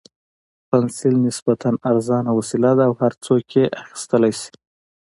پنسل 0.69 1.15
نسبتاً 1.27 1.71
ارزانه 1.89 2.31
وسیله 2.39 2.71
ده 2.77 2.83
او 2.89 2.93
هر 3.01 3.13
څوک 3.25 3.45
یې 3.57 3.65
اخیستلای 3.83 4.33
شي. 4.39 4.51